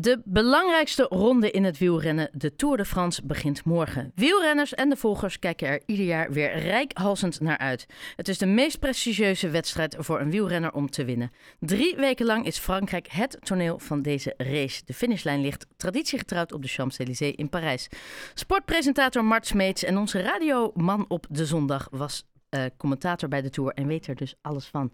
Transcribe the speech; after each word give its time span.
De 0.00 0.20
belangrijkste 0.24 1.02
ronde 1.02 1.50
in 1.50 1.64
het 1.64 1.78
wielrennen, 1.78 2.30
de 2.32 2.56
Tour 2.56 2.76
de 2.76 2.84
France, 2.84 3.26
begint 3.26 3.64
morgen. 3.64 4.12
Wielrenners 4.14 4.74
en 4.74 4.88
de 4.88 4.96
volgers 4.96 5.38
kijken 5.38 5.68
er 5.68 5.82
ieder 5.86 6.04
jaar 6.04 6.32
weer 6.32 6.58
rijkhalsend 6.58 7.40
naar 7.40 7.58
uit. 7.58 7.86
Het 8.16 8.28
is 8.28 8.38
de 8.38 8.46
meest 8.46 8.78
prestigieuze 8.78 9.50
wedstrijd 9.50 9.96
voor 9.98 10.20
een 10.20 10.30
wielrenner 10.30 10.72
om 10.72 10.90
te 10.90 11.04
winnen. 11.04 11.30
Drie 11.60 11.96
weken 11.96 12.26
lang 12.26 12.46
is 12.46 12.58
Frankrijk 12.58 13.08
het 13.10 13.38
toneel 13.40 13.78
van 13.78 14.02
deze 14.02 14.34
race. 14.36 14.82
De 14.84 14.94
finishlijn 14.94 15.40
ligt 15.40 15.66
traditiegetrouwd 15.76 16.52
op 16.52 16.62
de 16.62 16.68
Champs-Élysées 16.68 17.34
in 17.34 17.48
Parijs. 17.48 17.88
Sportpresentator 18.34 19.24
Mart 19.24 19.46
Smeets 19.46 19.84
en 19.84 19.98
onze 19.98 20.20
radioman 20.20 21.04
op 21.08 21.26
de 21.30 21.46
zondag 21.46 21.88
was 21.90 22.24
uh, 22.50 22.64
commentator 22.76 23.28
bij 23.28 23.42
de 23.42 23.50
Tour 23.50 23.72
en 23.72 23.86
weet 23.86 24.06
er 24.06 24.16
dus 24.16 24.34
alles 24.40 24.66
van. 24.66 24.92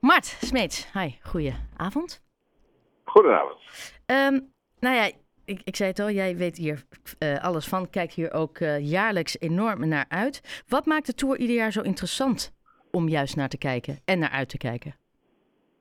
Mart 0.00 0.36
Smeets, 0.40 0.86
hi, 0.92 1.10
goeie 1.22 1.54
avond. 1.76 2.24
Goedenavond. 3.06 3.58
Um, 4.06 4.52
nou 4.80 4.96
ja, 4.96 5.10
ik, 5.44 5.60
ik, 5.64 5.76
zei 5.76 5.88
het 5.90 5.98
al, 5.98 6.10
jij 6.10 6.36
weet 6.36 6.56
hier 6.56 6.82
uh, 7.18 7.44
alles 7.44 7.68
van. 7.68 7.90
Kijkt 7.90 8.14
hier 8.14 8.32
ook 8.32 8.58
uh, 8.58 8.90
jaarlijks 8.90 9.40
enorm 9.40 9.88
naar 9.88 10.04
uit. 10.08 10.64
Wat 10.68 10.86
maakt 10.86 11.06
de 11.06 11.14
Tour 11.14 11.38
ieder 11.38 11.56
jaar 11.56 11.72
zo 11.72 11.82
interessant 11.82 12.52
om 12.90 13.08
juist 13.08 13.36
naar 13.36 13.48
te 13.48 13.58
kijken 13.58 14.00
en 14.04 14.18
naar 14.18 14.30
uit 14.30 14.48
te 14.48 14.58
kijken? 14.58 14.94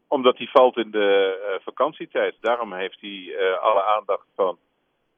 Omdat 0.07 0.37
hij 0.37 0.47
valt 0.47 0.77
in 0.77 0.91
de 0.91 1.39
uh, 1.39 1.65
vakantietijd. 1.65 2.35
Daarom 2.39 2.73
heeft 2.73 3.01
hij 3.01 3.37
alle 3.61 3.83
aandacht 3.83 4.27
van 4.35 4.57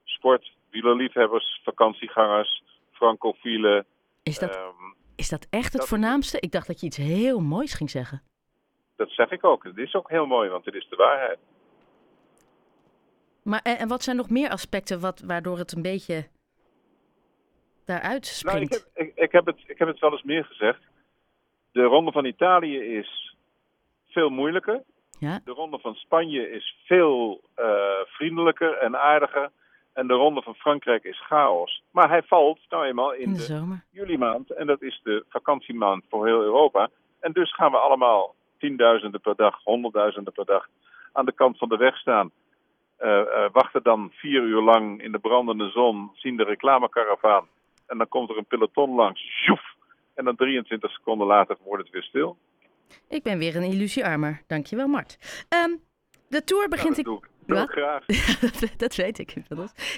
sport, 0.03 0.51
wielerliefhebbers, 0.69 1.61
vakantiegangers, 1.63 2.63
francofielen. 2.91 3.85
Is 4.23 4.39
dat, 4.39 4.55
um, 4.55 4.95
is 5.15 5.29
dat 5.29 5.47
echt 5.49 5.73
het 5.73 5.87
voornaamste? 5.87 6.39
Ik 6.39 6.51
dacht 6.51 6.67
dat 6.67 6.79
je 6.79 6.85
iets 6.85 6.97
heel 6.97 7.39
moois 7.39 7.73
ging 7.73 7.89
zeggen. 7.89 8.21
Dat 8.95 9.09
zeg 9.09 9.31
ik 9.31 9.43
ook. 9.43 9.63
Het 9.63 9.77
is 9.77 9.93
ook 9.93 10.09
heel 10.09 10.25
mooi, 10.25 10.49
want 10.49 10.65
het 10.65 10.73
is 10.73 10.87
de 10.89 10.95
waarheid. 10.95 11.39
Maar 13.47 13.61
en, 13.63 13.87
wat 13.87 14.03
zijn 14.03 14.15
nog 14.15 14.29
meer 14.29 14.49
aspecten 14.49 14.99
wat, 14.99 15.19
waardoor 15.25 15.57
het 15.57 15.71
een 15.71 15.81
beetje 15.81 16.27
daaruit 17.85 18.25
springt? 18.25 18.69
Nou, 18.69 18.81
ik, 18.81 18.87
heb, 18.93 19.07
ik, 19.07 19.23
ik, 19.23 19.31
heb 19.31 19.45
het, 19.45 19.63
ik 19.67 19.77
heb 19.77 19.87
het 19.87 19.99
wel 19.99 20.11
eens 20.11 20.23
meer 20.23 20.45
gezegd. 20.45 20.79
De 21.71 21.83
ronde 21.83 22.11
van 22.11 22.25
Italië 22.25 22.77
is 22.77 23.35
veel 24.09 24.29
moeilijker. 24.29 24.83
Ja. 25.19 25.39
De 25.43 25.51
ronde 25.51 25.79
van 25.79 25.95
Spanje 25.95 26.51
is 26.51 26.77
veel 26.85 27.41
uh, 27.59 27.67
vriendelijker 28.05 28.77
en 28.77 28.99
aardiger. 28.99 29.49
En 29.93 30.07
de 30.07 30.13
ronde 30.13 30.41
van 30.41 30.55
Frankrijk 30.55 31.03
is 31.03 31.25
chaos. 31.25 31.83
Maar 31.91 32.09
hij 32.09 32.23
valt 32.23 32.59
nou 32.69 32.85
eenmaal 32.85 33.13
in, 33.13 33.21
in 33.21 33.31
de, 33.31 33.37
de 33.37 33.43
zomer. 33.43 33.83
juli 33.91 34.17
maand. 34.17 34.49
En 34.49 34.67
dat 34.67 34.81
is 34.81 34.99
de 35.03 35.25
vakantiemaand 35.29 36.03
voor 36.09 36.25
heel 36.25 36.41
Europa. 36.41 36.89
En 37.19 37.31
dus 37.31 37.53
gaan 37.53 37.71
we 37.71 37.77
allemaal 37.77 38.35
tienduizenden 38.57 39.21
per 39.21 39.35
dag, 39.35 39.63
honderdduizenden 39.63 40.33
per 40.33 40.45
dag 40.45 40.67
aan 41.13 41.25
de 41.25 41.33
kant 41.33 41.57
van 41.57 41.69
de 41.69 41.77
weg 41.77 41.97
staan. 41.97 42.31
Uh, 42.99 43.09
uh, 43.09 43.45
wachten 43.51 43.83
dan 43.83 44.11
vier 44.13 44.41
uur 44.41 44.61
lang 44.61 45.01
in 45.01 45.11
de 45.11 45.19
brandende 45.19 45.69
zon, 45.69 46.11
zien 46.13 46.37
de 46.37 46.43
reclamekaravaan. 46.43 47.47
En 47.87 47.97
dan 47.97 48.07
komt 48.07 48.29
er 48.29 48.37
een 48.37 48.45
peloton 48.45 48.95
langs. 48.95 49.21
Sjoef! 49.43 49.75
En 50.15 50.25
dan 50.25 50.35
23 50.35 50.91
seconden 50.91 51.27
later 51.27 51.57
wordt 51.63 51.83
het 51.83 51.93
weer 51.93 52.03
stil. 52.03 52.37
Ik 53.09 53.23
ben 53.23 53.37
weer 53.37 53.55
een 53.55 53.63
illusiearmer. 53.63 54.41
Dankjewel, 54.47 54.87
Mart. 54.87 55.17
Um, 55.65 55.79
de 56.29 56.43
tour 56.43 56.69
begint... 56.69 57.05
Nou, 57.05 57.19
dat 57.19 57.23
ik, 57.23 57.29
doe 57.45 57.61
ik 57.61 57.69
graag. 57.69 58.05
dat 58.83 58.95
weet 58.95 59.19
ik. 59.19 59.33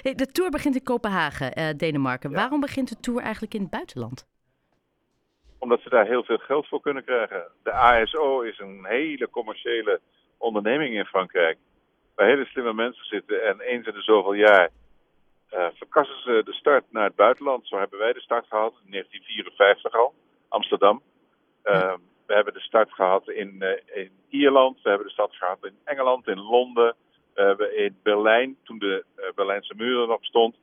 Hey, 0.02 0.14
de 0.14 0.26
tour 0.26 0.50
begint 0.50 0.74
in 0.74 0.82
Kopenhagen, 0.82 1.58
uh, 1.58 1.68
Denemarken. 1.76 2.30
Ja. 2.30 2.36
Waarom 2.36 2.60
begint 2.60 2.88
de 2.88 3.00
tour 3.00 3.22
eigenlijk 3.22 3.54
in 3.54 3.60
het 3.60 3.70
buitenland? 3.70 4.26
Omdat 5.58 5.80
ze 5.80 5.88
daar 5.88 6.06
heel 6.06 6.24
veel 6.24 6.38
geld 6.38 6.68
voor 6.68 6.80
kunnen 6.80 7.04
krijgen. 7.04 7.44
De 7.62 7.72
ASO 7.72 8.40
is 8.40 8.58
een 8.58 8.84
hele 8.88 9.30
commerciële 9.30 10.00
onderneming 10.38 10.94
in 10.94 11.04
Frankrijk 11.04 11.58
waar 12.14 12.26
hele 12.26 12.44
slimme 12.44 12.72
mensen 12.72 13.04
zitten. 13.04 13.46
En 13.46 13.60
eens 13.60 13.86
in 13.86 13.94
de 13.94 14.02
zoveel 14.02 14.32
jaar 14.32 14.70
uh, 15.52 15.66
verkassen 15.74 16.22
ze 16.22 16.42
de 16.44 16.52
start 16.52 16.84
naar 16.90 17.04
het 17.04 17.14
buitenland. 17.14 17.66
Zo 17.66 17.78
hebben 17.78 17.98
wij 17.98 18.12
de 18.12 18.20
start 18.20 18.46
gehad 18.46 18.72
in 18.84 18.90
1954 18.90 19.94
al, 19.94 20.14
Amsterdam. 20.48 21.02
Uh, 21.64 21.94
we 22.26 22.34
hebben 22.34 22.54
de 22.54 22.60
start 22.60 22.92
gehad 22.92 23.28
in, 23.28 23.56
uh, 23.58 24.02
in 24.02 24.10
Ierland. 24.28 24.82
We 24.82 24.88
hebben 24.88 25.06
de 25.06 25.12
start 25.12 25.34
gehad 25.34 25.58
in 25.62 25.78
Engeland, 25.84 26.26
in 26.26 26.40
Londen. 26.40 26.94
We 27.34 27.42
hebben 27.42 27.76
in 27.76 27.98
Berlijn, 28.02 28.56
toen 28.64 28.78
de 28.78 29.04
Berlijnse 29.34 29.74
muur 29.76 30.06
nog 30.06 30.24
stond. 30.24 30.56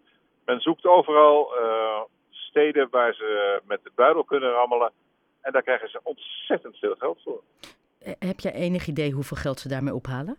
Men 0.46 0.60
zoekt 0.60 0.86
overal 0.86 1.52
steden 2.30 2.88
waar 2.92 3.14
ze 3.14 3.62
met 3.66 3.84
de 3.84 3.92
buidel 3.96 4.24
kunnen 4.24 4.52
rammelen. 4.52 4.92
En 5.42 5.52
daar 5.52 5.64
krijgen 5.64 5.90
ze 5.90 6.00
ontzettend 6.04 6.78
veel 6.78 6.96
geld 6.96 7.22
voor. 7.24 7.42
Heb 8.20 8.40
jij 8.40 8.54
enig 8.54 8.88
idee 8.88 9.12
hoeveel 9.12 9.38
geld 9.38 9.60
ze 9.60 9.68
daarmee 9.68 9.94
ophalen? 9.94 10.38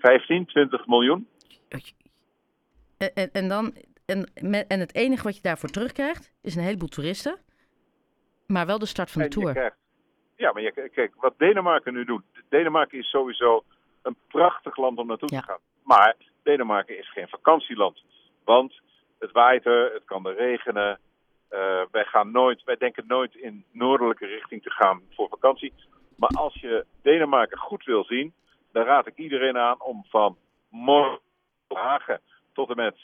15, 0.00 0.46
20 0.46 0.86
miljoen. 0.86 1.28
En, 2.98 3.32
en, 3.32 3.48
dan, 3.48 3.74
en, 4.06 4.24
en 4.68 4.80
het 4.80 4.94
enige 4.94 5.22
wat 5.22 5.36
je 5.36 5.42
daarvoor 5.42 5.68
terugkrijgt, 5.68 6.32
is 6.42 6.56
een 6.56 6.62
heleboel 6.62 6.88
toeristen. 6.88 7.38
Maar 8.46 8.66
wel 8.66 8.78
de 8.78 8.86
start 8.86 9.10
van 9.10 9.22
de 9.22 9.28
tour. 9.28 9.52
Krijgt, 9.52 9.76
ja, 10.36 10.52
maar 10.52 10.62
je, 10.62 10.90
kijk, 10.94 11.12
wat 11.16 11.34
Denemarken 11.38 11.92
nu 11.92 12.04
doet. 12.04 12.22
Denemarken 12.48 12.98
is 12.98 13.10
sowieso 13.10 13.64
een 14.02 14.16
prachtig 14.28 14.76
land 14.76 14.98
om 14.98 15.06
naartoe 15.06 15.28
Ja. 15.32 15.40
te 15.40 15.46
gaan. 15.46 15.58
Maar 15.82 16.16
Denemarken 16.42 16.98
is 16.98 17.12
geen 17.12 17.28
vakantieland. 17.28 18.02
Want 18.44 18.80
het 19.18 19.32
waait 19.32 19.66
er, 19.66 19.92
het 19.92 20.04
kan 20.04 20.26
er 20.26 20.36
regenen. 20.36 20.98
Uh, 21.52 21.82
wij, 21.90 22.04
gaan 22.04 22.30
nooit, 22.30 22.64
wij 22.64 22.76
denken 22.76 23.04
nooit 23.06 23.34
in 23.34 23.64
noordelijke 23.72 24.26
richting 24.26 24.62
te 24.62 24.70
gaan 24.70 25.02
voor 25.10 25.28
vakantie. 25.28 25.72
Maar 26.16 26.30
als 26.30 26.54
je 26.54 26.86
Denemarken 27.02 27.58
goed 27.58 27.84
wil 27.84 28.04
zien, 28.04 28.32
dan 28.72 28.84
raad 28.84 29.06
ik 29.06 29.16
iedereen 29.16 29.56
aan 29.56 29.82
om 29.82 30.04
van 30.08 30.36
morgen 30.68 32.20
tot 32.52 32.70
en 32.70 32.76
met 32.76 32.96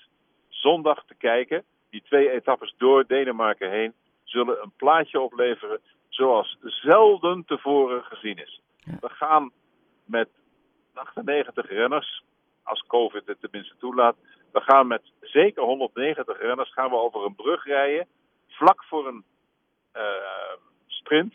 zondag 0.48 1.04
te 1.06 1.14
kijken. 1.14 1.64
Die 1.90 2.02
twee 2.02 2.30
etappes 2.30 2.74
door 2.78 3.06
Denemarken 3.06 3.70
heen 3.70 3.94
zullen 4.24 4.62
een 4.62 4.72
plaatje 4.76 5.20
opleveren 5.20 5.80
zoals 6.08 6.56
zelden 6.60 7.44
tevoren 7.44 8.02
gezien 8.04 8.36
is. 8.36 8.60
We 9.00 9.08
gaan 9.08 9.50
met 10.04 10.28
98 10.94 11.68
renners, 11.68 12.22
als 12.62 12.84
COVID 12.86 13.26
het 13.26 13.40
tenminste 13.40 13.76
toelaat. 13.78 14.16
We 14.52 14.60
gaan 14.60 14.86
met 14.86 15.02
zeker 15.20 15.62
190 15.62 16.40
renners 16.40 16.72
gaan 16.72 16.90
we 16.90 16.96
over 16.96 17.24
een 17.24 17.34
brug 17.34 17.64
rijden, 17.64 18.06
vlak 18.48 18.84
voor 18.84 19.06
een 19.06 19.24
uh, 19.96 20.02
sprint. 20.86 21.34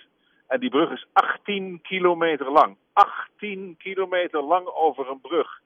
En 0.52 0.60
die 0.60 0.70
brug 0.70 0.92
is 0.92 1.06
18 1.14 1.80
kilometer 1.82 2.52
lang. 2.52 2.78
18 2.94 3.76
kilometer 3.78 4.42
lang 4.42 4.68
over 4.68 5.10
een 5.10 5.22
brug. 5.22 5.62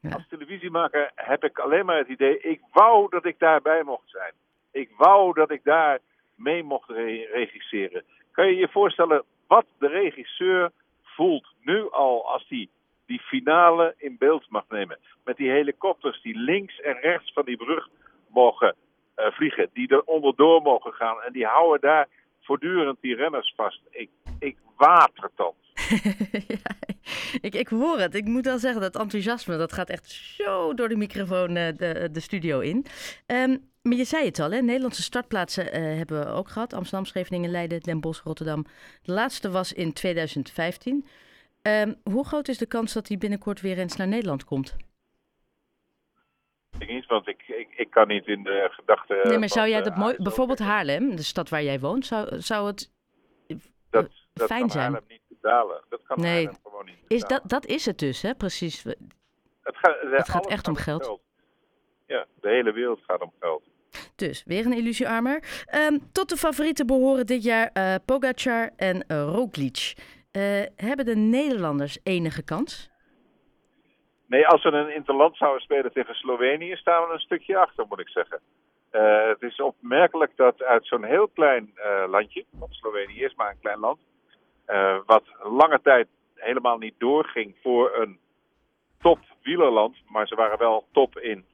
Ja. 0.00 0.10
Als 0.10 0.28
televisiemaker 0.28 1.10
heb 1.14 1.44
ik 1.44 1.58
alleen 1.58 1.86
maar 1.86 1.96
het 1.96 2.08
idee, 2.08 2.40
ik 2.40 2.60
wou 2.72 3.08
dat 3.10 3.24
ik 3.24 3.38
daarbij 3.38 3.82
mocht 3.82 4.10
zijn. 4.10 4.32
Ik 4.72 4.90
wou 4.96 5.32
dat 5.32 5.50
ik 5.50 5.64
daar 5.64 5.98
mee 6.34 6.62
mocht 6.62 6.88
re 6.88 7.28
regisseren. 7.32 8.04
Kan 8.32 8.46
je 8.46 8.56
je 8.56 8.68
voorstellen 8.68 9.24
wat 9.46 9.66
de 9.78 9.88
regisseur 9.88 10.70
voelt 11.02 11.46
nu 11.60 11.90
al 11.90 12.28
als 12.32 12.44
hij 12.48 12.68
die 13.06 13.20
finale 13.20 13.94
in 13.96 14.16
beeld 14.18 14.50
mag 14.50 14.64
nemen? 14.68 14.98
Met 15.24 15.36
die 15.36 15.50
helikopters 15.50 16.22
die 16.22 16.38
links 16.38 16.80
en 16.80 17.00
rechts 17.00 17.32
van 17.32 17.44
die 17.44 17.56
brug 17.56 17.88
mogen 18.28 18.74
uh, 19.16 19.26
vliegen, 19.30 19.70
die 19.72 19.88
er 19.88 20.02
onderdoor 20.02 20.62
mogen 20.62 20.92
gaan 20.92 21.22
en 21.22 21.32
die 21.32 21.46
houden 21.46 21.80
daar 21.80 22.08
voortdurend 22.48 22.98
die 23.00 23.14
renners 23.14 23.52
vast. 23.56 23.80
Ik, 23.90 24.10
ik 24.38 24.56
watertand. 24.76 25.54
ja, 26.48 26.74
ik, 27.40 27.54
ik 27.54 27.68
hoor 27.68 27.98
het. 27.98 28.14
Ik 28.14 28.24
moet 28.24 28.44
wel 28.44 28.58
zeggen, 28.58 28.80
dat 28.80 28.96
enthousiasme 28.96 29.56
dat 29.56 29.72
gaat 29.72 29.88
echt 29.88 30.10
zo 30.10 30.74
door 30.74 30.88
de 30.88 30.96
microfoon 30.96 31.56
uh, 31.56 31.66
de, 31.76 32.08
de 32.12 32.20
studio 32.20 32.60
in. 32.60 32.86
Um, 33.26 33.70
maar 33.82 33.96
je 33.96 34.04
zei 34.04 34.24
het 34.24 34.38
al, 34.38 34.50
hè? 34.50 34.60
Nederlandse 34.60 35.02
startplaatsen 35.02 35.66
uh, 35.66 35.96
hebben 35.96 36.20
we 36.20 36.26
ook 36.26 36.48
gehad. 36.48 36.72
Amsterdam, 36.72 37.04
Scheveningen, 37.04 37.50
Leiden, 37.50 37.80
Den 37.80 38.00
Bosch, 38.00 38.24
Rotterdam. 38.24 38.66
De 39.02 39.12
laatste 39.12 39.50
was 39.50 39.72
in 39.72 39.92
2015. 39.92 41.06
Um, 41.62 41.96
hoe 42.02 42.26
groot 42.26 42.48
is 42.48 42.58
de 42.58 42.66
kans 42.66 42.92
dat 42.92 43.08
hij 43.08 43.18
binnenkort 43.18 43.60
weer 43.60 43.78
eens 43.78 43.96
naar 43.96 44.08
Nederland 44.08 44.44
komt? 44.44 44.76
Ik 46.78 46.88
niet, 46.88 47.06
want 47.06 47.28
ik, 47.28 47.42
ik, 47.46 47.68
ik 47.76 47.90
kan 47.90 48.08
niet 48.08 48.26
in 48.26 48.42
de 48.42 48.68
gedachten. 48.70 49.28
Nee, 49.28 49.38
maar 49.38 49.48
zou 49.48 49.68
jij 49.68 49.82
dat 49.82 49.96
mooi, 49.96 50.16
bijvoorbeeld 50.18 50.58
Haarlem, 50.58 51.16
de 51.16 51.22
stad 51.22 51.48
waar 51.48 51.62
jij 51.62 51.80
woont, 51.80 52.06
zou, 52.06 52.40
zou 52.40 52.66
het 52.66 52.90
dat, 53.90 54.08
dat 54.32 54.46
fijn 54.46 54.60
kan 54.60 54.70
zijn? 54.70 54.92
Haarlem 54.92 55.08
niet 55.08 55.22
betalen. 55.28 55.84
Dat 55.88 56.02
kan 56.02 56.20
Nee, 56.20 56.44
Haarlem 56.44 56.60
gewoon 56.62 56.84
niet 56.84 56.96
Is 57.08 57.20
betalen. 57.20 57.48
dat, 57.48 57.62
dat 57.62 57.70
is 57.70 57.84
het 57.86 57.98
dus, 57.98 58.22
hè? 58.22 58.34
Precies. 58.34 58.82
Het, 58.82 58.96
gaat, 59.62 59.96
Het 60.00 60.28
gaat 60.28 60.44
alles 60.44 60.52
echt 60.52 60.68
om 60.68 60.76
geld. 60.76 61.20
Ja, 62.06 62.26
de 62.40 62.48
hele 62.48 62.72
wereld 62.72 63.00
gaat 63.06 63.22
om 63.22 63.32
geld. 63.40 63.62
Dus, 64.16 64.42
weer 64.46 64.66
een 64.66 64.72
illusiearmer. 64.72 65.64
Um, 65.74 66.12
tot 66.12 66.28
de 66.28 66.36
favorieten 66.36 66.86
behoren 66.86 67.26
dit 67.26 67.42
jaar 67.42 67.70
uh, 67.74 67.94
Pogacar 68.04 68.70
en 68.76 69.04
uh, 69.08 69.22
Roglic. 69.22 69.94
Uh, 70.32 70.62
hebben 70.76 71.04
de 71.04 71.16
Nederlanders 71.16 71.98
enige 72.02 72.42
kans? 72.42 72.90
Nee, 74.28 74.46
als 74.46 74.62
we 74.62 74.70
een 74.70 74.94
interland 74.94 75.36
zouden 75.36 75.62
spelen 75.62 75.92
tegen 75.92 76.14
Slovenië, 76.14 76.76
staan 76.76 77.06
we 77.06 77.12
een 77.12 77.18
stukje 77.18 77.58
achter, 77.58 77.86
moet 77.88 78.00
ik 78.00 78.08
zeggen. 78.08 78.40
Uh, 78.92 79.28
het 79.28 79.42
is 79.42 79.60
opmerkelijk 79.60 80.36
dat 80.36 80.62
uit 80.62 80.86
zo'n 80.86 81.04
heel 81.04 81.28
klein 81.28 81.72
uh, 81.76 82.04
landje, 82.08 82.44
want 82.50 82.74
Slovenië 82.74 83.22
is 83.22 83.34
maar 83.34 83.50
een 83.50 83.60
klein 83.60 83.78
land, 83.78 83.98
uh, 84.66 84.98
wat 85.06 85.24
lange 85.42 85.80
tijd 85.82 86.08
helemaal 86.34 86.78
niet 86.78 86.94
doorging 86.98 87.56
voor 87.62 87.96
een 87.96 88.18
top 89.00 89.18
wielerland. 89.42 89.96
Maar 90.08 90.26
ze 90.26 90.34
waren 90.34 90.58
wel 90.58 90.86
top 90.92 91.18
in 91.18 91.44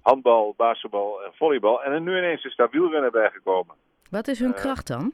handbal, 0.00 0.54
basketbal 0.56 1.24
en 1.24 1.32
volleybal. 1.34 1.82
En 1.82 2.02
nu 2.02 2.16
ineens 2.16 2.44
is 2.44 2.56
daar 2.56 2.70
wielrennen 2.70 3.12
bijgekomen. 3.12 3.76
Wat 4.10 4.28
is 4.28 4.38
hun 4.38 4.54
kracht 4.54 4.86
dan? 4.86 5.12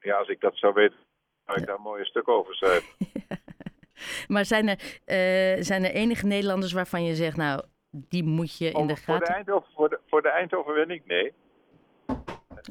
Ja, 0.00 0.16
als 0.16 0.28
ik 0.28 0.40
dat 0.40 0.56
zou 0.56 0.72
weten, 0.72 0.98
zou 1.46 1.60
ik 1.60 1.66
daar 1.66 1.76
een 1.76 1.82
mooie 1.82 2.04
stuk 2.04 2.28
over 2.28 2.54
schrijven. 2.54 2.88
maar 4.28 4.44
zijn 4.44 4.68
er, 4.68 4.78
uh, 5.06 5.62
zijn 5.62 5.84
er 5.84 5.90
enige 5.90 6.26
Nederlanders 6.26 6.72
waarvan 6.72 7.04
je 7.04 7.14
zegt, 7.14 7.36
nou, 7.36 7.62
die 7.90 8.24
moet 8.24 8.58
je 8.58 8.70
in 8.70 8.86
de 8.86 8.96
gaten... 8.96 9.04
Voor 9.04 9.26
de, 9.26 9.32
Eindhoven, 9.32 9.72
voor 9.74 9.88
de, 9.88 9.98
voor 10.06 10.22
de 10.22 10.28
Eindhoven 10.28 11.02
nee. 11.04 11.32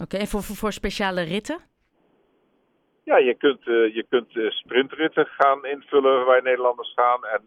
Oké, 0.01 0.17
en 0.17 0.27
voor, 0.27 0.43
voor, 0.43 0.55
voor, 0.55 0.71
speciale 0.71 1.21
ritten? 1.21 1.59
Ja, 3.03 3.17
je 3.17 3.35
kunt, 3.35 3.67
uh, 3.67 3.95
je 3.95 4.05
kunt 4.09 4.35
uh, 4.35 4.51
sprintritten 4.51 5.25
gaan 5.25 5.65
invullen 5.65 6.25
waar 6.25 6.43
Nederlanders 6.43 6.93
gaan. 6.93 7.25
En 7.25 7.41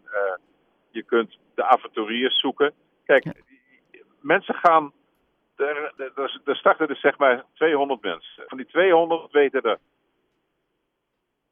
je 0.91 1.03
kunt 1.03 1.37
de 1.55 1.63
avonturiers 1.63 2.39
zoeken. 2.39 2.73
Kijk, 3.05 3.23
ja. 3.23 3.33
mensen 4.21 4.55
gaan... 4.55 4.93
Er, 5.55 5.93
er, 5.97 6.41
er 6.45 6.55
starten 6.55 6.87
dus 6.87 6.99
zeg 6.99 7.17
maar 7.17 7.45
200 7.53 8.01
mensen. 8.01 8.43
Van 8.47 8.57
die 8.57 8.67
200 8.67 9.31
weten 9.31 9.61
er 9.61 9.79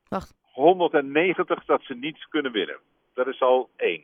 Wacht. 0.10 0.37
190 0.58 1.66
dat 1.66 1.84
ze 1.84 1.94
niets 1.94 2.28
kunnen 2.28 2.52
winnen. 2.52 2.78
Dat 3.14 3.28
is 3.28 3.42
al 3.42 3.70
één. 3.76 4.02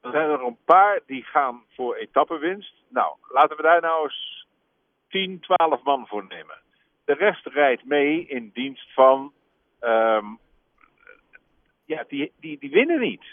Dan 0.00 0.12
zijn 0.12 0.30
er 0.30 0.42
een 0.42 0.58
paar 0.64 1.00
die 1.06 1.22
gaan 1.22 1.62
voor 1.74 1.94
etappenwinst. 1.94 2.74
Nou, 2.88 3.16
laten 3.28 3.56
we 3.56 3.62
daar 3.62 3.80
nou 3.80 4.04
eens 4.04 4.46
10, 5.08 5.40
12 5.40 5.82
man 5.82 6.06
voor 6.06 6.26
nemen. 6.28 6.58
De 7.04 7.12
rest 7.12 7.46
rijdt 7.46 7.84
mee 7.84 8.26
in 8.26 8.50
dienst 8.54 8.94
van. 8.94 9.32
Um, 9.80 10.38
ja, 11.84 12.04
die, 12.08 12.32
die, 12.40 12.58
die 12.58 12.70
winnen 12.70 13.00
niet. 13.00 13.24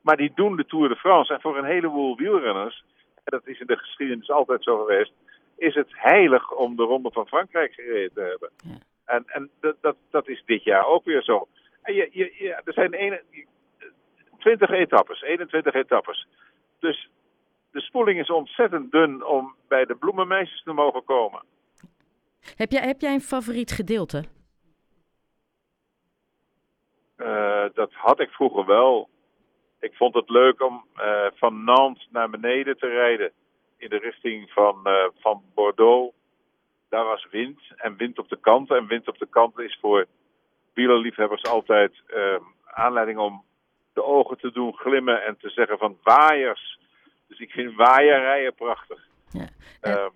Maar 0.00 0.16
die 0.16 0.32
doen 0.34 0.56
de 0.56 0.66
Tour 0.66 0.88
de 0.88 0.96
France. 0.96 1.34
En 1.34 1.40
voor 1.40 1.58
een 1.58 1.64
heleboel 1.64 2.16
wielrenners, 2.16 2.84
en 3.14 3.22
dat 3.24 3.46
is 3.46 3.60
in 3.60 3.66
de 3.66 3.76
geschiedenis 3.76 4.30
altijd 4.30 4.62
zo 4.62 4.78
geweest, 4.78 5.12
is 5.56 5.74
het 5.74 5.88
heilig 5.90 6.52
om 6.52 6.76
de 6.76 6.82
Ronde 6.82 7.10
van 7.10 7.26
Frankrijk 7.26 7.72
gereden 7.72 8.12
te 8.12 8.20
hebben. 8.20 8.50
Ja. 8.56 8.78
En, 9.04 9.24
en 9.26 9.50
dat, 9.60 9.76
dat, 9.80 9.96
dat 10.10 10.28
is 10.28 10.42
dit 10.46 10.64
jaar 10.64 10.86
ook 10.86 11.04
weer 11.04 11.22
zo. 11.22 11.48
Je, 11.94 12.08
je, 12.12 12.34
je, 12.38 12.54
er 12.64 12.72
zijn 12.72 13.02
een, 13.02 13.20
20 14.38 14.70
etappes, 14.70 15.22
21 15.22 15.74
etappes. 15.74 16.26
Dus 16.78 17.10
de 17.70 17.80
spoeling 17.80 18.20
is 18.20 18.30
ontzettend 18.30 18.92
dun 18.92 19.24
om 19.24 19.54
bij 19.68 19.84
de 19.84 19.94
bloemenmeisjes 19.94 20.62
te 20.62 20.72
mogen 20.72 21.04
komen. 21.04 21.42
Heb 22.56 22.70
jij, 22.70 22.86
heb 22.86 23.00
jij 23.00 23.14
een 23.14 23.20
favoriet 23.20 23.72
gedeelte? 23.72 24.24
Uh, 27.16 27.64
dat 27.74 27.92
had 27.92 28.20
ik 28.20 28.30
vroeger 28.30 28.66
wel. 28.66 29.08
Ik 29.80 29.94
vond 29.94 30.14
het 30.14 30.30
leuk 30.30 30.62
om 30.62 30.84
uh, 30.96 31.26
van 31.34 31.64
Nantes 31.64 32.08
naar 32.10 32.30
beneden 32.30 32.78
te 32.78 32.86
rijden. 32.86 33.32
In 33.76 33.88
de 33.88 33.98
richting 33.98 34.50
van, 34.50 34.80
uh, 34.84 35.04
van 35.18 35.42
Bordeaux. 35.54 36.14
Daar 36.88 37.04
was 37.04 37.26
wind. 37.30 37.60
En 37.76 37.96
wind 37.96 38.18
op 38.18 38.28
de 38.28 38.40
kanten. 38.40 38.76
En 38.76 38.86
wind 38.86 39.08
op 39.08 39.18
de 39.18 39.26
kanten 39.26 39.64
is 39.64 39.78
voor 39.80 40.06
wielerliefhebbers 40.74 41.44
altijd 41.44 41.92
aanleiding 42.64 43.18
om 43.18 43.44
de 43.92 44.04
ogen 44.04 44.38
te 44.38 44.52
doen 44.52 44.74
glimmen. 44.74 45.24
En 45.24 45.36
te 45.36 45.50
zeggen 45.50 45.78
van 45.78 45.98
waaiers. 46.02 46.78
Dus 47.26 47.38
ik 47.38 47.50
vind 47.50 47.74
waaierrijen 47.74 48.54
prachtig. 48.54 49.08
Ja. 49.30 49.48
Um, 49.80 50.10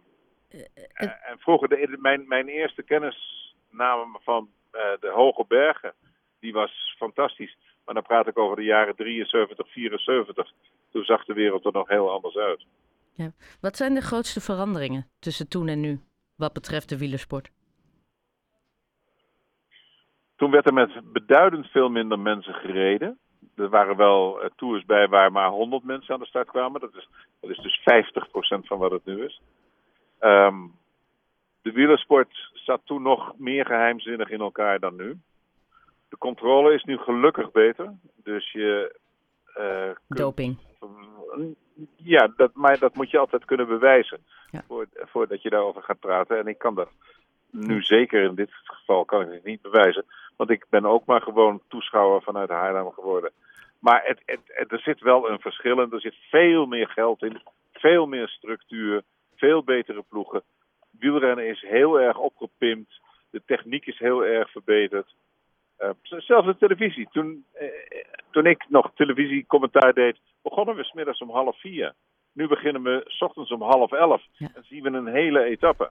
en, 0.94 1.22
en 1.22 1.38
vroeger, 1.38 1.68
de, 1.68 1.96
mijn, 2.00 2.28
mijn 2.28 2.48
eerste 2.48 2.82
kennisname 2.82 4.18
van 4.22 4.48
uh, 4.72 4.80
de 5.00 5.10
Hoge 5.10 5.44
Bergen, 5.48 5.94
die 6.40 6.52
was 6.52 6.94
fantastisch. 6.98 7.56
Maar 7.84 7.94
dan 7.94 8.02
praat 8.02 8.26
ik 8.26 8.38
over 8.38 8.56
de 8.56 8.62
jaren 8.62 8.96
73, 8.96 9.72
74. 9.72 10.52
Toen 10.90 11.04
zag 11.04 11.24
de 11.24 11.32
wereld 11.32 11.64
er 11.64 11.72
nog 11.72 11.88
heel 11.88 12.10
anders 12.10 12.36
uit. 12.36 12.64
Ja. 13.12 13.32
Wat 13.60 13.76
zijn 13.76 13.94
de 13.94 14.00
grootste 14.00 14.40
veranderingen 14.40 15.06
tussen 15.18 15.48
toen 15.48 15.68
en 15.68 15.80
nu, 15.80 16.00
wat 16.36 16.52
betreft 16.52 16.88
de 16.88 16.98
wielersport? 16.98 17.50
Toen 20.36 20.50
werd 20.50 20.66
er 20.66 20.74
met 20.74 21.12
beduidend 21.12 21.66
veel 21.66 21.88
minder 21.88 22.18
mensen 22.18 22.54
gereden. 22.54 23.18
Er 23.56 23.68
waren 23.68 23.96
wel 23.96 24.44
uh, 24.44 24.50
tours 24.56 24.84
bij 24.84 25.08
waar 25.08 25.32
maar 25.32 25.48
100 25.48 25.84
mensen 25.84 26.14
aan 26.14 26.20
de 26.20 26.26
start 26.26 26.48
kwamen. 26.48 26.80
Dat 26.80 26.94
is, 26.94 27.08
dat 27.40 27.50
is 27.50 27.58
dus 27.58 27.80
50% 27.80 28.66
van 28.66 28.78
wat 28.78 28.90
het 28.90 29.04
nu 29.04 29.24
is. 29.24 29.40
Um, 30.20 30.72
de 31.62 31.72
wielersport 31.72 32.50
zat 32.52 32.80
toen 32.84 33.02
nog 33.02 33.38
meer 33.38 33.66
geheimzinnig 33.66 34.30
in 34.30 34.40
elkaar 34.40 34.80
dan 34.80 34.96
nu. 34.96 35.18
De 36.08 36.16
controle 36.18 36.74
is 36.74 36.84
nu 36.84 36.98
gelukkig 36.98 37.50
beter. 37.50 37.92
Dus 38.22 38.52
je. 38.52 38.96
Uh, 39.58 39.94
kunt, 40.06 40.18
Doping. 40.20 40.58
Ja, 41.96 42.32
dat, 42.36 42.54
maar 42.54 42.78
dat 42.78 42.94
moet 42.94 43.10
je 43.10 43.18
altijd 43.18 43.44
kunnen 43.44 43.66
bewijzen. 43.66 44.20
Ja. 44.50 44.64
Voor, 44.66 44.86
voordat 44.94 45.42
je 45.42 45.50
daarover 45.50 45.82
gaat 45.82 45.98
praten. 45.98 46.38
En 46.38 46.46
ik 46.46 46.58
kan 46.58 46.74
dat 46.74 46.90
nu 47.54 47.82
zeker 47.82 48.22
in 48.22 48.34
dit 48.34 48.50
geval 48.52 49.04
kan 49.04 49.22
ik 49.22 49.32
het 49.32 49.44
niet 49.44 49.62
bewijzen. 49.62 50.04
Want 50.36 50.50
ik 50.50 50.66
ben 50.70 50.84
ook 50.84 51.04
maar 51.06 51.22
gewoon 51.22 51.60
toeschouwer 51.68 52.22
vanuit 52.22 52.48
Haarlem 52.48 52.92
geworden. 52.92 53.30
Maar 53.78 54.02
het, 54.04 54.22
het, 54.24 54.40
het, 54.46 54.72
er 54.72 54.80
zit 54.80 55.00
wel 55.00 55.30
een 55.30 55.40
verschil 55.40 55.80
in. 55.80 55.92
Er 55.92 56.00
zit 56.00 56.16
veel 56.30 56.66
meer 56.66 56.88
geld 56.88 57.22
in. 57.22 57.40
Veel 57.72 58.06
meer 58.06 58.28
structuur 58.28 59.02
veel 59.36 59.62
betere 59.64 60.04
ploegen. 60.08 60.42
Wielrennen 60.98 61.48
is 61.48 61.60
heel 61.60 62.00
erg 62.00 62.18
opgepimpt. 62.18 63.00
De 63.30 63.42
techniek 63.46 63.86
is 63.86 63.98
heel 63.98 64.24
erg 64.24 64.50
verbeterd. 64.50 65.14
Uh, 65.78 65.90
zelfs 66.00 66.46
de 66.46 66.56
televisie. 66.56 67.08
Toen, 67.12 67.44
uh, 67.60 67.68
toen 68.30 68.46
ik 68.46 68.64
nog 68.68 68.90
televisiecommentaar 68.94 69.94
deed, 69.94 70.18
begonnen 70.42 70.76
we 70.76 70.84
smiddags 70.84 71.20
om 71.20 71.30
half 71.30 71.60
vier. 71.60 71.92
Nu 72.32 72.48
beginnen 72.48 72.82
we 72.82 73.04
s 73.06 73.20
ochtends 73.20 73.50
om 73.50 73.62
half 73.62 73.92
elf. 73.92 74.22
Ja. 74.32 74.48
En 74.54 74.64
zien 74.64 74.82
we 74.82 74.88
een 74.90 75.06
hele 75.06 75.44
etappe. 75.44 75.90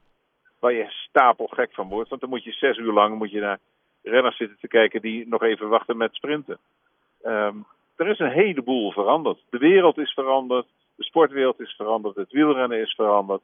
Waar 0.63 0.73
je 0.73 0.89
stapel 0.89 1.47
gek 1.47 1.73
van 1.73 1.87
wordt. 1.87 2.09
Want 2.09 2.21
dan 2.21 2.29
moet 2.29 2.43
je 2.43 2.51
zes 2.51 2.77
uur 2.77 2.93
lang 2.93 3.17
moet 3.17 3.31
je 3.31 3.39
naar 3.39 3.59
renners 4.01 4.37
zitten 4.37 4.57
te 4.59 4.67
kijken 4.67 5.01
die 5.01 5.27
nog 5.27 5.41
even 5.41 5.69
wachten 5.69 5.97
met 5.97 6.13
sprinten. 6.13 6.57
Um, 7.25 7.65
er 7.95 8.07
is 8.07 8.19
een 8.19 8.31
heleboel 8.31 8.91
veranderd. 8.91 9.39
De 9.49 9.57
wereld 9.57 9.97
is 9.97 10.13
veranderd. 10.13 10.67
De 10.95 11.03
sportwereld 11.03 11.59
is 11.59 11.73
veranderd, 11.75 12.15
het 12.15 12.31
wielrennen 12.31 12.81
is 12.81 12.93
veranderd, 12.93 13.41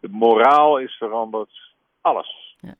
de 0.00 0.08
moraal 0.08 0.78
is 0.78 0.96
veranderd, 0.96 1.50
alles. 2.00 2.56
Ja. 2.60 2.74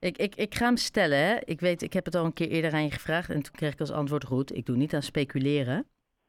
Ik, 0.00 0.18
ik, 0.18 0.34
ik 0.34 0.54
ga 0.54 0.64
hem 0.64 0.76
stellen. 0.76 1.18
Hè. 1.18 1.36
Ik 1.44 1.60
weet, 1.60 1.82
ik 1.82 1.92
heb 1.92 2.04
het 2.04 2.14
al 2.14 2.24
een 2.24 2.32
keer 2.32 2.48
eerder 2.48 2.72
aan 2.72 2.82
je 2.82 2.90
gevraagd 2.90 3.30
en 3.30 3.42
toen 3.42 3.54
kreeg 3.54 3.72
ik 3.72 3.80
als 3.80 3.92
antwoord 3.92 4.24
goed. 4.24 4.56
Ik 4.56 4.66
doe 4.66 4.76
niet 4.76 4.94
aan 4.94 5.02
speculeren. 5.02 5.86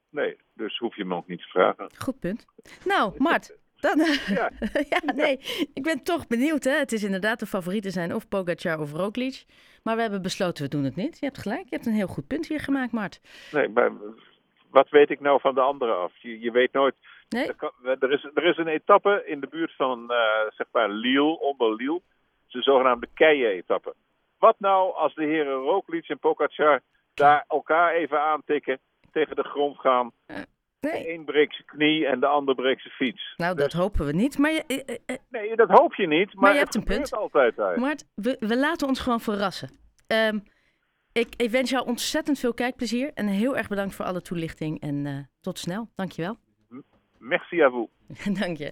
Nee, 0.10 0.38
dus 0.54 0.78
hoef 0.78 0.96
je 0.96 1.06
me 1.06 1.16
ook 1.16 1.28
niet 1.28 1.42
te 1.42 1.48
vragen. 1.48 1.90
Goed 1.98 2.20
punt. 2.20 2.46
Nou, 2.86 3.14
Mart. 3.18 3.60
Dan, 3.82 3.98
ja. 4.40 4.52
ja, 4.90 5.14
nee, 5.16 5.40
ik 5.74 5.84
ben 5.84 6.04
toch 6.04 6.28
benieuwd. 6.28 6.64
Hè? 6.64 6.72
Het 6.78 6.92
is 6.92 7.04
inderdaad 7.04 7.40
de 7.40 7.46
favorieten 7.46 7.92
zijn 7.92 8.16
of 8.16 8.28
Pogacar 8.28 8.80
of 8.80 8.92
Roglic. 8.92 9.46
Maar 9.84 9.96
we 9.96 10.02
hebben 10.02 10.22
besloten, 10.22 10.64
we 10.64 10.70
doen 10.70 10.84
het 10.84 10.96
niet. 10.96 11.20
Je 11.20 11.26
hebt 11.26 11.38
gelijk, 11.38 11.64
je 11.70 11.76
hebt 11.76 11.86
een 11.86 11.94
heel 11.94 12.08
goed 12.08 12.28
punt 12.28 12.48
hier 12.48 12.60
gemaakt, 12.60 12.92
Mart. 12.92 13.22
Nee, 13.52 13.70
maar 13.70 13.92
wat 14.70 14.90
weet 14.90 15.10
ik 15.10 15.20
nou 15.20 15.40
van 15.40 15.56
de 15.56 15.62
anderen 15.62 15.98
af? 15.98 16.18
Je, 16.18 16.40
je 16.40 16.52
weet 16.52 16.74
nooit. 16.74 16.96
Nee? 17.30 17.48
Er, 17.48 17.56
kan, 17.56 17.72
er, 17.84 18.12
is, 18.12 18.30
er 18.34 18.44
is 18.44 18.58
een 18.58 18.68
etappe 18.68 19.24
in 19.26 19.40
de 19.40 19.48
buurt 19.48 19.76
van, 19.76 20.08
uh, 20.12 20.18
zeg 20.50 20.68
maar, 20.72 20.90
Lille, 20.90 21.40
onder 21.40 21.76
Lille. 21.76 22.02
De 22.48 22.62
zogenaamde 22.62 23.08
keien-etappe. 23.14 23.94
Wat 24.40 24.56
nou 24.58 24.96
als 24.96 25.16
de 25.16 25.24
heren 25.24 25.54
Roglic 25.54 26.10
en 26.10 26.20
Pogacar 26.20 26.82
daar 27.14 27.46
elkaar 27.48 27.94
even 27.94 28.22
aantikken, 28.22 28.80
tegen 29.12 29.36
de 29.36 29.44
grond 29.44 29.80
gaan. 29.80 30.12
Nee. 30.82 31.14
Eén 31.14 31.26
breekt 31.26 31.56
zijn 31.56 31.68
knie 31.68 32.08
en 32.08 32.20
de 32.20 32.26
ander 32.26 32.56
breekt 32.56 32.82
zijn 32.82 32.94
fiets. 32.94 33.34
Nou, 33.38 33.56
dus... 33.56 33.64
dat 33.64 33.74
hopen 33.74 34.06
we 34.06 34.14
niet. 34.14 34.38
Maar 34.38 34.52
je, 34.52 34.64
uh, 34.68 34.96
uh, 35.06 35.16
nee, 35.30 35.56
dat 35.56 35.70
hoop 35.70 35.94
je 35.96 36.08
niet. 36.08 36.34
Maar, 36.34 36.44
maar 36.44 36.52
je 36.52 36.58
hebt 36.58 36.76
een 36.76 36.84
punt. 36.84 37.14
altijd 37.14 37.60
uit. 37.60 37.78
Mart, 37.78 38.06
we, 38.16 38.36
we 38.40 38.58
laten 38.58 38.88
ons 38.88 39.00
gewoon 39.00 39.20
verrassen. 39.20 39.70
Um, 40.08 40.44
ik, 41.14 41.28
ik, 41.38 41.50
wens 41.50 41.70
jou 41.70 41.88
ontzettend 41.88 42.40
veel 42.40 42.54
kijkplezier 42.54 43.12
en 43.14 43.28
heel 43.28 43.58
erg 43.58 43.68
bedankt 43.68 43.96
voor 43.96 44.06
alle 44.06 44.22
toelichting. 44.22 44.82
En 44.82 45.06
uh, 45.06 45.18
tot 45.42 45.60
snel. 45.60 45.90
Dankjewel. 45.96 46.38
Merci 47.18 47.62
à 47.62 47.70
vous. 47.70 47.90
Dank 48.40 48.58
je. 48.58 48.70